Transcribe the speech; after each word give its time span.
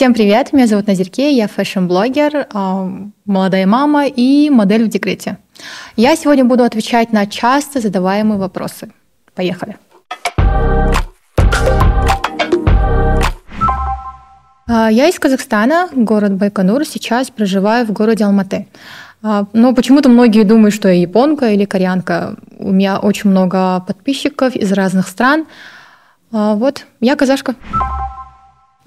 Всем 0.00 0.14
привет, 0.14 0.54
меня 0.54 0.66
зовут 0.66 0.86
Назерке, 0.86 1.30
я 1.30 1.46
fashion-блогер, 1.46 2.46
а, 2.54 2.90
молодая 3.26 3.66
мама 3.66 4.06
и 4.06 4.48
модель 4.48 4.84
в 4.84 4.88
декрете. 4.88 5.36
Я 5.94 6.16
сегодня 6.16 6.42
буду 6.42 6.64
отвечать 6.64 7.12
на 7.12 7.26
часто 7.26 7.80
задаваемые 7.80 8.38
вопросы. 8.38 8.92
Поехали. 9.34 9.76
А, 14.66 14.90
я 14.90 15.06
из 15.06 15.18
Казахстана, 15.18 15.90
город 15.92 16.32
Байконур, 16.32 16.86
сейчас 16.86 17.28
проживаю 17.28 17.84
в 17.84 17.92
городе 17.92 18.24
Алматы. 18.24 18.68
А, 19.22 19.44
но 19.52 19.74
почему-то 19.74 20.08
многие 20.08 20.44
думают, 20.44 20.74
что 20.74 20.88
я 20.88 20.94
японка 20.98 21.50
или 21.50 21.66
кореянка. 21.66 22.36
У 22.58 22.72
меня 22.72 22.98
очень 23.00 23.28
много 23.28 23.84
подписчиков 23.86 24.56
из 24.56 24.72
разных 24.72 25.08
стран. 25.08 25.44
Вот, 26.30 26.86
я 27.00 27.16
казашка. 27.16 27.54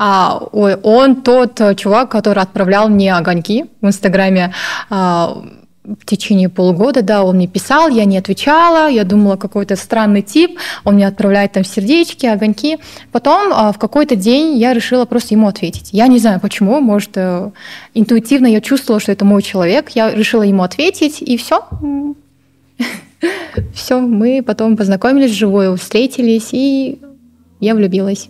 А, 0.05 0.37
он 0.51 1.21
тот 1.21 1.61
э, 1.61 1.75
чувак, 1.75 2.09
который 2.09 2.43
отправлял 2.43 2.89
мне 2.89 3.15
огоньки 3.15 3.67
в 3.79 3.87
Инстаграме 3.87 4.53
а, 4.89 5.41
в 5.85 6.05
течение 6.05 6.49
полугода, 6.49 7.01
да, 7.01 7.23
он 7.23 7.37
мне 7.37 7.47
писал, 7.47 7.87
я 7.87 8.03
не 8.03 8.17
отвечала, 8.17 8.89
я 8.89 9.05
думала, 9.05 9.37
какой-то 9.37 9.77
странный 9.77 10.21
тип, 10.21 10.59
он 10.83 10.95
мне 10.95 11.07
отправляет 11.07 11.53
там 11.53 11.63
сердечки, 11.63 12.25
огоньки. 12.25 12.79
Потом 13.13 13.53
а, 13.53 13.71
в 13.71 13.79
какой-то 13.79 14.17
день 14.17 14.57
я 14.57 14.73
решила 14.73 15.05
просто 15.05 15.35
ему 15.35 15.47
ответить. 15.47 15.91
Я 15.93 16.07
не 16.07 16.19
знаю 16.19 16.41
почему, 16.41 16.81
может, 16.81 17.11
э, 17.15 17.51
интуитивно 17.93 18.47
я 18.47 18.59
чувствовала, 18.59 18.99
что 18.99 19.13
это 19.13 19.23
мой 19.23 19.41
человек, 19.41 19.91
я 19.91 20.11
решила 20.11 20.43
ему 20.43 20.63
ответить, 20.63 21.21
и 21.21 21.37
все. 21.37 21.65
Все, 23.73 24.01
мы 24.01 24.43
потом 24.45 24.75
познакомились 24.75 25.31
вживую, 25.31 25.77
встретились, 25.77 26.49
и 26.51 26.99
я 27.61 27.73
влюбилась. 27.73 28.27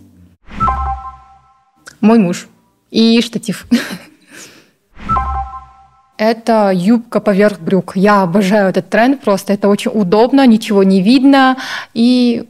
Мой 2.04 2.18
муж 2.18 2.48
и 2.90 3.22
штатив. 3.22 3.66
Это 6.18 6.70
юбка 6.74 7.18
поверх 7.20 7.60
брюк. 7.60 7.92
Я 7.96 8.22
обожаю 8.22 8.68
этот 8.68 8.90
тренд 8.90 9.22
просто. 9.22 9.54
Это 9.54 9.68
очень 9.68 9.90
удобно, 9.90 10.46
ничего 10.46 10.82
не 10.82 11.00
видно 11.00 11.56
и 11.94 12.44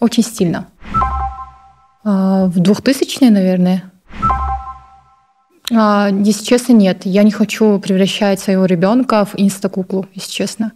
очень 0.00 0.24
стильно. 0.24 0.66
А, 2.02 2.46
в 2.46 2.58
2000-е, 2.60 3.30
наверное. 3.30 3.92
А, 5.72 6.08
если 6.10 6.44
честно, 6.44 6.72
нет. 6.72 7.02
Я 7.04 7.22
не 7.22 7.30
хочу 7.30 7.78
превращать 7.78 8.40
своего 8.40 8.64
ребенка 8.64 9.24
в 9.24 9.34
инстакуклу, 9.36 10.06
если 10.14 10.32
честно. 10.32 10.72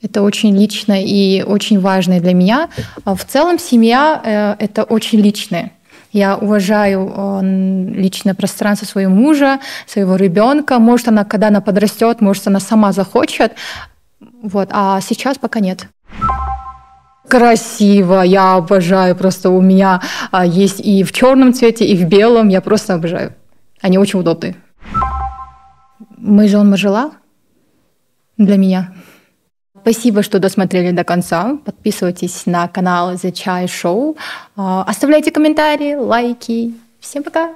Это 0.00 0.22
очень 0.22 0.56
лично 0.56 1.04
и 1.04 1.42
очень 1.42 1.80
важно 1.80 2.18
для 2.18 2.32
меня. 2.32 2.70
А 3.04 3.14
в 3.14 3.26
целом 3.26 3.58
семья 3.58 4.22
э,– 4.24 4.56
это 4.64 4.84
очень 4.84 5.20
личное. 5.20 5.72
Я 6.12 6.36
уважаю 6.36 7.40
личное 7.94 8.34
пространство 8.34 8.86
своего 8.86 9.12
мужа, 9.12 9.60
своего 9.86 10.16
ребенка. 10.16 10.78
Может, 10.78 11.08
она, 11.08 11.24
когда 11.24 11.48
она 11.48 11.60
подрастет, 11.60 12.20
может, 12.20 12.46
она 12.46 12.60
сама 12.60 12.92
захочет. 12.92 13.52
Вот. 14.42 14.68
А 14.72 15.00
сейчас 15.00 15.38
пока 15.38 15.60
нет. 15.60 15.86
Красиво, 17.28 18.22
я 18.22 18.54
обожаю. 18.54 19.14
Просто 19.14 19.50
у 19.50 19.60
меня 19.60 20.00
а, 20.30 20.46
есть 20.46 20.80
и 20.80 21.04
в 21.04 21.12
черном 21.12 21.52
цвете, 21.52 21.84
и 21.84 21.94
в 21.94 22.08
белом. 22.08 22.48
Я 22.48 22.62
просто 22.62 22.94
обожаю. 22.94 23.34
Они 23.82 23.98
очень 23.98 24.18
удобные. 24.18 24.56
Мой 26.16 26.48
жен 26.48 26.70
Мажела 26.70 27.12
для 28.38 28.56
меня. 28.56 28.94
Спасибо, 29.90 30.22
что 30.22 30.38
досмотрели 30.38 30.90
до 30.90 31.02
конца. 31.02 31.56
Подписывайтесь 31.64 32.44
на 32.44 32.68
канал 32.68 33.14
The 33.14 33.32
Chai 33.32 33.64
Show. 33.64 34.18
А, 34.54 34.82
оставляйте 34.82 35.30
комментарии, 35.30 35.94
лайки. 35.94 36.74
Всем 37.00 37.22
пока! 37.22 37.54